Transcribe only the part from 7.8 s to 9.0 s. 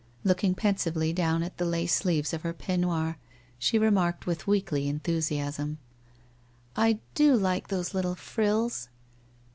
little frills